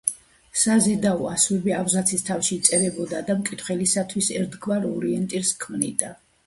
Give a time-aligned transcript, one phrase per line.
[0.61, 6.17] საზედაო ასოები აბზაცის თავში იწერებოდა და მკითხველისათვის ერთგვარ ორიენტირს ქმნიდა.